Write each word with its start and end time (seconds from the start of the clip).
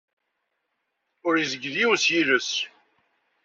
Ur 1.27 1.33
yezgil 1.37 1.75
yiwen 1.79 1.99
s 2.03 2.05
yiles-is. 2.13 2.51